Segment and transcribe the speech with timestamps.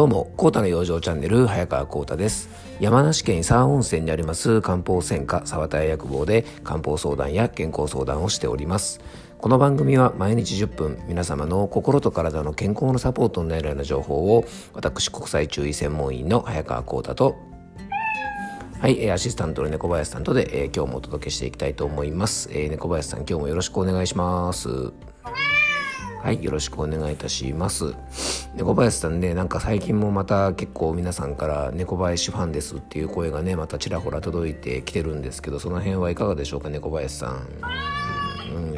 [0.00, 2.48] どうも、コータの養生チャンネル、早川コータです。
[2.80, 9.02] 山梨県伊佐温泉にあります漢方専科沢田屋薬房で漢方相談や健康相談をしております。
[9.36, 17.36] この番組は毎日10分、皆様の心と体の健康のサポートになるような情報を、私、国際注意専門員の早川コータと、
[18.80, 22.48] はい、アシスタントの猫林さんとで、えー、今日もお届けしていきたいと思います。
[22.52, 25.09] えー、猫林さん、今日もよろしくお願いします。
[26.22, 27.94] はい、よろしくお願いいたします。
[28.54, 37.48] 猫林さんね、なんか最近もまた結構皆さんから猫林ファンですっていう声がね、またちらほら届いてきてるんですけど、その辺はいかがでしょうか、猫林さん。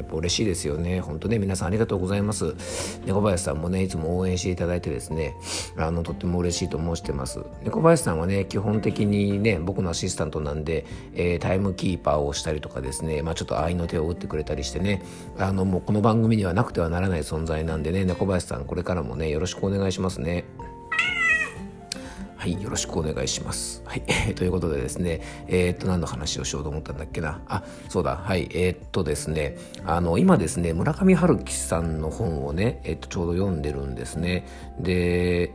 [0.03, 1.01] やっぱ嬉しいですよね。
[1.01, 2.55] 本当ね、皆さんありがとうございます。
[3.07, 5.37] 猫林さんもね、いつも応援していただいてですね、
[5.77, 7.41] あの、とっても嬉しいと申してます。
[7.63, 10.85] 猫林さんはね、基本的にね、僕のアシスタントなんで、
[11.15, 15.03] えー、タイムキーパーをしたりとかですね、まあちょっと愛の手を打ってくれたりしてね、
[15.39, 20.45] あの、もうこの番組にはなくてはならない存在なんでね、猫林さん、これからもね、よろしくお願いしますね。
[22.43, 23.85] はい、よろしくお願いします。
[23.87, 24.03] はい、
[24.35, 27.41] ということでですね、えー、っと、何の話をしようと思ったんだっけな。
[27.47, 34.45] あ、そうだ、はい、えー、っとですね、あの、今ですね、村上春樹さんの本をね、えー、っと、ちょうど読んでるんですね。
[34.81, 35.55] で、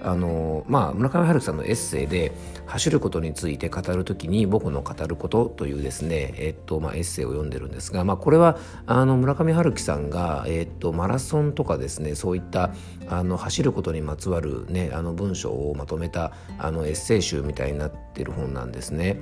[0.00, 2.30] あの、まあ、村上春樹さんのエッセイで、
[2.68, 12.70] 走ることについて語るときに僕の語ることというですね、えっと、まあ、エッセイを読んでるんですが、まあ、これは、あの、村上春樹さんが、えっと、マラソンとかですね、そういった、
[13.08, 16.27] あの、走ることにまつわるね、あの、文章をまとめた、
[16.58, 19.20] あのエッセイ集みたいになってる本なんですね。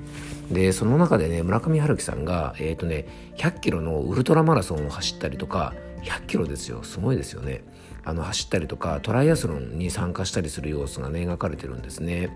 [0.50, 7.64] でその中でね村上春樹さんが、えーとね、100キロのウルトラマラソンを走ったりとか100キロですよすごいですよね
[8.04, 12.30] あの走ったりとかトライアスロンに参加したりする様子がね描かれてるんですね。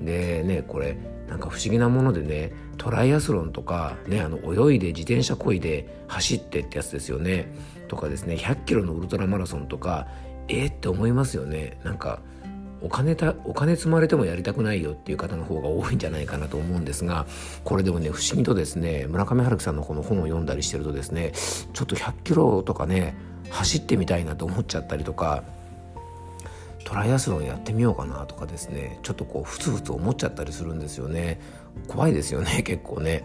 [0.00, 0.96] でねこれ
[1.28, 7.52] なんか不思議なものでねトライアスロンとかねあの泳いで自転車こいで走ってってやつですよね
[7.88, 10.08] とかですね100キロのウルトラマラソンとか
[10.48, 12.20] えー、って思いますよねなんか
[12.84, 17.26] お金たお金積まれてもやりたくないよっていう方の方が多いんじゃないかなと思うんですが
[17.64, 21.32] これでもね不思議とですね村上春樹さんのこの本を読んだりしてるとですね
[21.72, 23.16] ちょっと100キロとかね
[23.48, 25.44] 走ってみたいなと思っちゃったりとか
[26.84, 31.40] トライアスロンやってみようかなとかですねちょっとこうふつふつ思っちゃったりするんですよね
[31.88, 33.24] 怖いですよね結構ね。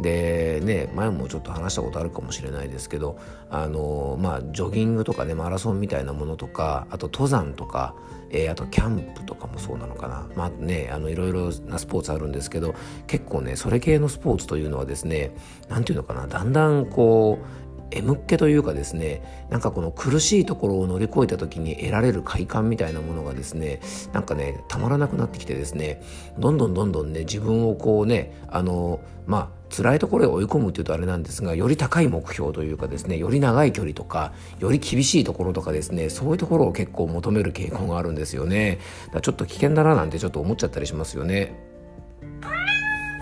[0.00, 3.18] でね前もちょっと話したことあるかもしれないですけど
[3.50, 7.94] あのまあジョギングとかねマラソンみたいなものとかあと登山とか、
[8.30, 10.28] えー、あとキャンプとかもそうなのかな。
[10.34, 12.74] まあねあのいろいろなスポーツあるんですけど
[13.06, 15.34] 結構ねそれ系のスポーツというのはですね
[15.68, 17.62] 何て言うのかなだんだんこう
[17.94, 23.80] M っ気というかですねなんかこの苦しいところを乗り越えた時に得られる快感みたいなものがですね
[24.12, 26.02] なんかねたまらなくなってきてですね
[26.38, 38.78] どんどんどんどんね自分をこうねあのまあ辛いところへ追い込むというとあれなんですがより高い目標というかですねより長い距離とかより厳しいところとかですねそういうところを結構求める傾向があるんですよね。
[39.12, 41.71] だちょっと危険だななんてちょっと思っちゃったりしますよね。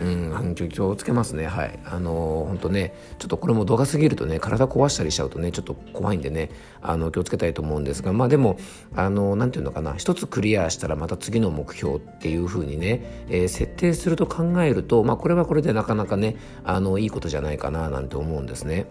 [0.01, 1.47] うん、気をつけますね。
[1.47, 1.79] はい。
[1.85, 6.51] あの、本当ね、ちょっとこれも度が過ぎるとね、体壊したりしちゃうとね、ちょっと怖いんでね、
[6.81, 8.57] あの、気をつけたいと思うんですが、まあでも、
[8.97, 18.87] あのー、なんていうのかな、一つクリアしたらまた次の目標っていうふうにね、えー、設定すると考えると、まあこれはこれでなかなかね、あの、いいことじゃないかな、なんて思うんですね。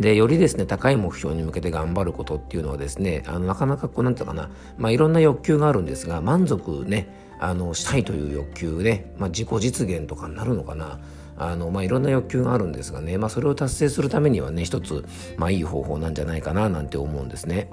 [0.00, 10.98] でよりですね高い目標に向けて頑張ることっていうのはですねあのなかなかこうなんていうかな、まあ、いろんな欲求があるんですが満足ねあのしたいという欲求ね、まあ、自己実現とかになるのかな
[11.38, 15.04] あのまあ、いろんな欲求があるんですがね、まあ、それを達成するためにはね一つ、
[15.36, 17.68] まあ、いい方法なんじゃないかななんて思うんですね。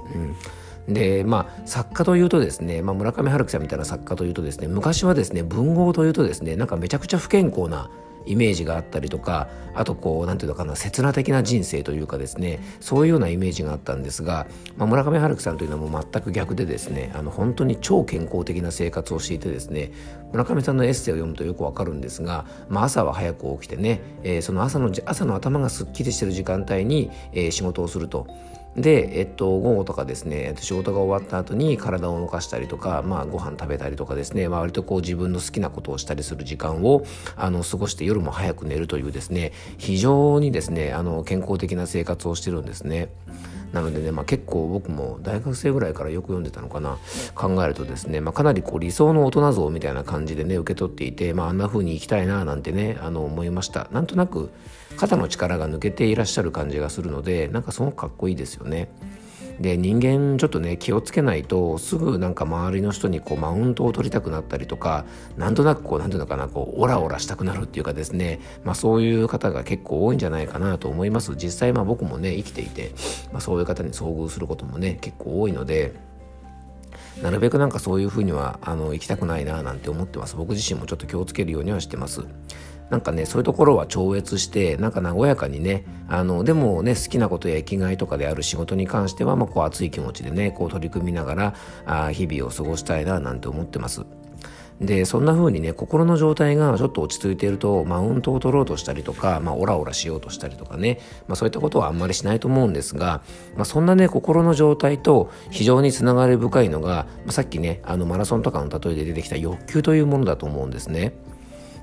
[0.87, 7.89] うん、でまあ作家というとですね、まあ、村上春樹さんみたいな作家というとですね昔はですね文豪というとですねなんかめちゃくちゃ不健康な
[8.25, 14.47] イメージがあったりとかあとこう何て言うのかな刹那的な人生というかですねそういうようなイメージがあったんですが、
[14.77, 19.91] まあ、村上春樹さんというのはもう全く逆でですねあの本当に超健康的な生活をしていてですね
[20.31, 28.27] 村上さんのエッセイを読むとよくわかるんですが、まあ、朝は早く起きてね、えー、その朝の朝の頭がすっきりしてる時間帯に、えー、仕事をすると。
[28.75, 37.05] で、えっと、午後とかですね、仕事が終わった後に体を動かしたりとか、まあ、ご飯食べたりとかですね、まあ、割とこう自分の好きなことをしたりする時間を、
[37.35, 43.09] あの、過ごして夜も早く寝るというですね、非常にですね、あの、健康的な生活をしてるんですね。
[43.73, 46.99] なのでね、まあ、結構僕も大学生ぐらいからよく読んでたのかな
[47.33, 54.51] 考えるとですね、まあ、かなりこう理想の大人像みたいな感じでね受け取っていて、まあ、あんな風に生きたいななんてねあの思いましたなんとなく
[54.97, 58.89] 肩の力が抜けていらっしゃる感じがするのでなんかすごくかっこいいですよね。
[59.59, 65.05] で人間ちょっとね気をつけないとすぐなんか周りの人にこうマウントを取りたくなったりとか
[65.37, 68.39] なんとなくこうなんていうのかなこうオラオラしたくなるっていうかですね。
[68.63, 71.35] まあそういう方が結構多いんじゃないかなと思います。
[71.35, 72.91] 実際まあ僕もね生きていて、
[73.31, 75.93] まあ、そういう方に遭遇することもね結構多いので
[77.21, 80.35] なるべくなんかそういうふうにはあの行きたくないななんて思ってます。
[80.35, 82.25] 僕自身もちょっと気をつけるようにはしてます。
[82.89, 94.05] なんかねそういうところは超越してなんか和やかにねあのでもね好きなことや生きがいとかである仕事に関しては、まあ、こう熱い気持ちでねこう取り組みながらあ日々を過ごしたいななんて思ってます。
[94.81, 103.21] でそんな風にね心の状態がちょっと落ち着いているとマウントを取ろうとしたりとか、まあ、オラオラしようとしたりとかね、まあ、そういったことはあんまりしないと思うんですが、
[103.55, 111.13] まあ、そんなね心の状態と非常につながり深いのが、まあ、さっきねあのマラソンとかの例えで出てきた欲求というものだと思うんですね。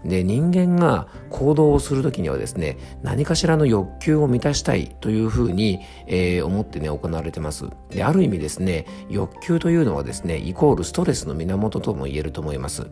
[0.04, 7.66] で人間が行動をする時にはですね何かしらの欲求を満たしたいというふうに、えー、思ってね行われてます。
[7.90, 12.86] である意味ですね欲求というのはですねイコールストレスの源とも言えると思います。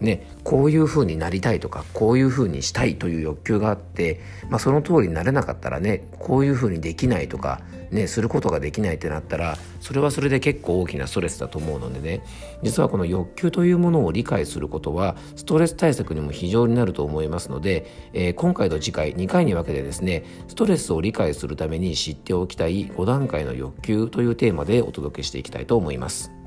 [0.00, 7.60] ね、こういうふうになりたいとかこういうふうにしたいという欲求があって、まあ、その通りになれなかったらねこういうふうにできないとか、
[7.90, 12.22] ね、することができないってなったらそれはそれで結構大きなストレスだと思うのでね
[12.62, 26.39] 実はこの欲求というものを理解することはストレス対策にも非常になると思いますので、えー、今回と次回2回に分けてですねストレスを理解するために知っておきたい5段階の欲求というテーマでお届けしていきたいと思います。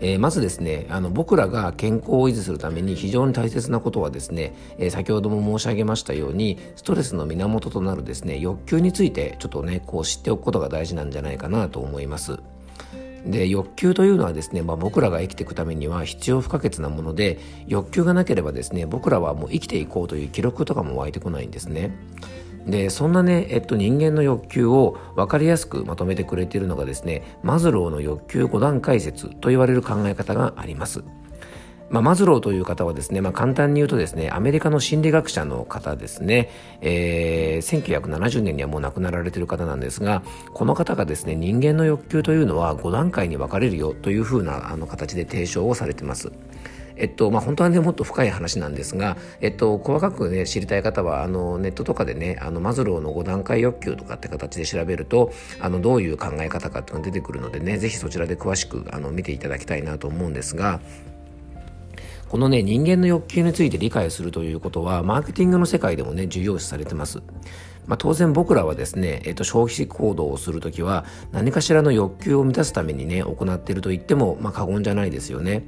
[0.00, 12.38] えー、まずですねあの僕らが健康を維持するために非常に大切なことはですね、えー、先ほども申し上げましたようにストレスの源となるですね欲求についてちょっとねこう知っておくことが大事なんじゃないかなと思います。
[13.26, 21.90] で欲求というのはですね、まあ、僕らが生きていくためには必要不可欠なもので欲求がなければですね僕らはもう生きていこうという記録とかも湧いてこないんですね。
[22.66, 31.04] でそんなね、えっと、人間の欲求を分かりやすくまとめてくれているのがですねマズローの欲求5段階説と言われる考え方があります。
[31.88, 40.22] まあ、マズローという方はですね、まあ、簡単に言うとですね、アメリカの心理学者の方ですね、えー、1970年にはもう亡くなられている方なんですが、
[40.52, 46.32] この方がですね、人間の欲求というのは5段階に分かれるよというふうなあの形で提唱をされています。
[46.96, 60.80] えっとまあ、本当はねもっと深い話なんですが、えっと、細かくね知りたい方はあのネットとかでねあのマズローの5段階欲求とかって形で調べるとあのどういう考え方かっていうのが出てくるのでね是非そちらで詳しくあの見ていただきたいなと思うんですが。
[62.28, 67.22] このね人間の欲求について理解するということはマーケティングの世界でもね重要視されてます。
[67.86, 75.62] まあ、当然僕らはですね、えっと、消費行動をするときは何かしらの欲求を満たすためにね行っていると言っても、まあ、過言じゃないですよね。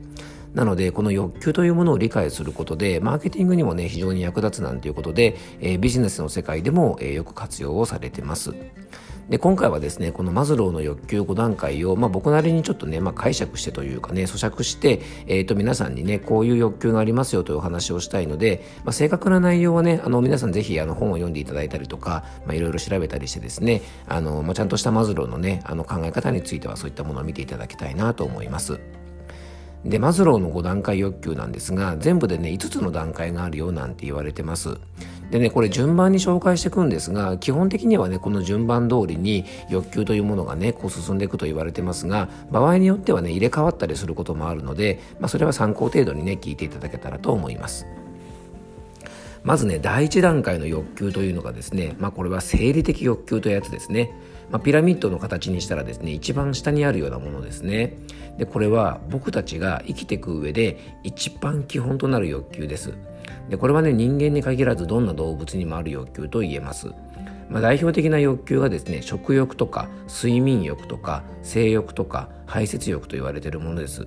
[0.54, 8.54] なのでこの欲求というものを理解することでマーケティングにもね非常に役立つなんていうことで、えー、ビジネスの世界でも、えー、よく活用をされてます。
[9.28, 28.97] で今回はですねこのマズローの欲求5段階を、まあ、僕なりにちょっとね、まあ、解釈してというかね咀嚼して、えー、と皆さんにねこういう欲求がありますよというお話をしたいので、まあ、正確な内容はねあの皆さんぜひあの本を読んでいただいたりとか、いろいろ調べたりしてですねあの、まあ、ちゃんとしたマズローのねあの考え方についてはそういったものを見ていただきたいなと思います。
[29.84, 34.78] でマズローの5段階欲求なんですが全部でね5つの段階があるよなんて言われてます。
[35.30, 47.86] でねこれ順番に紹介していくんですが基本的にはねこの順番通りに欲求というものがねこう進んでいくと言われてますが場合によってはね入れ替わったりすることもあるので、まあ、それは参考程度にね聞いていただけたらと思います。
[49.44, 54.10] まずね第一段階の欲求というのがですねまあこれは生理的欲求というやつですね。
[54.50, 57.98] まあ、ピラミッドの形にしたらですね一番下にあるようなものですね。
[58.38, 62.94] でこれは僕たちが生きていく上で一番基本となる欲求です。
[63.50, 66.88] でこれはね人間に限らずどんな動物にもある欲求と言えます。
[67.50, 74.06] まあ、代表的な欲求がですね食欲とか睡眠欲とか性欲とか排泄欲と言われているものです。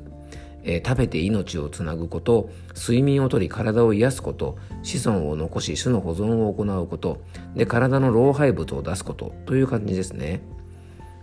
[0.64, 7.22] えー、食べて命をつなぐこと睡眠をとり体を癒すこと子孫を残し種の保存を行うこと
[7.56, 10.42] で体の老廃物を出すことという感じですね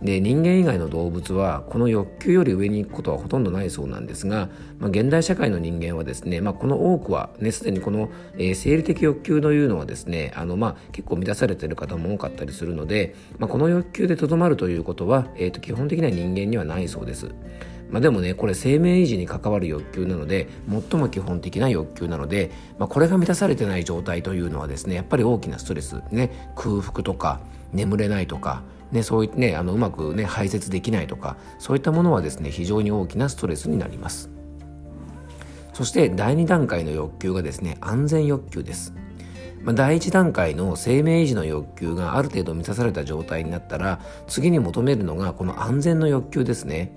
[0.02, 17.35] で人間以外の動物はこの欲求より上に行くことはほとんどないそうなんですが、まあ、現代社会の人間はですね、まあ、この多くはねすでにこの、えー、生理的欲求というのはですねあの、まあ、結構満たされている方も多かったりするので、まあ、この欲求でとどまるということは、えーと基本的には人間にはないそうです。
[17.90, 27.40] まあ、でもねこれ生命維持に関わる欲求なので最も基本的な欲求なので、まあ、これが満たされてない状態というのはですねやっぱり大きなストレスね空腹とか
[27.73, 34.30] 眠れないとかね、そういねあのうまくね排泄できないとかそういったものはですね非常に大きなストレスになります。
[35.75, 38.95] そして第2段階の欲求がですね安全欲求です。
[39.62, 46.97] まあ、第1段階の生命維持の欲求がある程度満たされた状態になったら次に求めるのがこの安全の欲求ですね。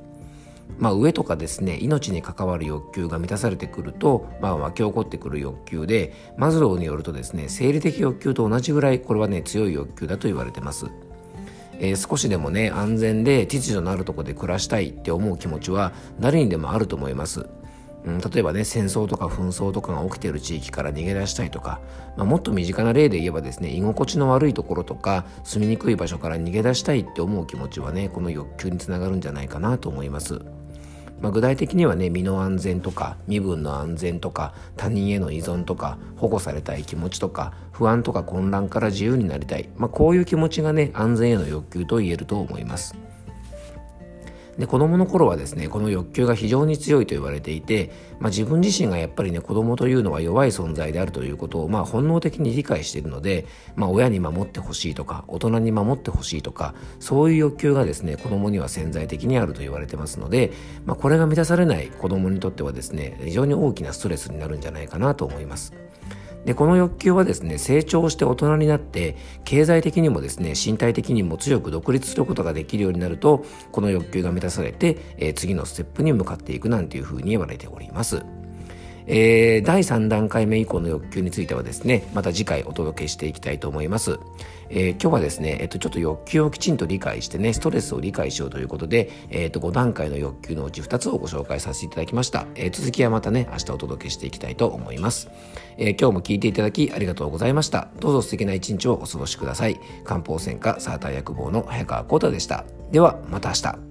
[0.79, 10.87] まあ、上とかですね命に関わる欲求が満たされてくると、まあ、湧き起こってくる欲求でマズローによるとですね生理的欲求と同じぐらいこれはね強い欲求だと言われてます。
[11.83, 17.47] えー、少しでもね安全で秩序のあるとこで暮らしたいって思う気持ちは誰にでもあると思います
[18.05, 21.79] うん、例えばね戦争とか紛争とかが起きている地域から逃げ出したいとか、
[22.17, 30.41] まあ、もっと身近な例で言えばですね居心地の悪いところとか住みにくい場所から逃げ出したいって思う気持ちはねこの欲求につながるんじゃないかなと思います。
[31.21, 42.95] まあ、具体的にはね身の安全とか身分の安全とか他人への依存とか保護されたい気持ちとか不安とか混乱から自由になりたい、まあ、こういう気持ちがね安全への欲求と言えると思います。
[44.61, 60.51] で子供の頃はですねこの欲求が非常に強いと言われていて、まあ、自分自身がやっぱりね子供というのは弱い存在であるということを、まあ、本能的に理解しているので、まあ、親に守ってほしいとか大人に守ってほしいとかそういう欲求がですね子供には潜在的にあると言われてますので、
[60.85, 65.73] まあ、これが満たされない子供にとってはですね非常に大きなストレスになるんじゃないかなと思います。
[66.45, 78.24] でこの欲求はですね成長して大人になって経済的にもですね身体的にも強く独立することができるようになるとこの欲求が満たされて、えー、次のステップに向かっていくなんていうふうに言われております。
[79.13, 84.19] えー、第3段階目以降の欲求についてはですね、また次回お届けしていきたいと思います。
[84.69, 92.47] えー、今日はですね、えっと、ちょっと欲求をきちんと理解してね、ストレスを理解しようということで、えっと、5段階の欲求のうち2つをご紹介させていただきました。
[92.55, 95.29] えー、続きはまたね、明日お届けしていきたいと思います。
[95.77, 97.89] え、今日も聞いていただきありがとうございました。
[97.99, 99.77] どうぞ素敵な一日をお過ごしください。
[100.05, 102.63] 漢方専科サーター薬房の早川幸太でした。
[102.93, 103.90] では、また明日。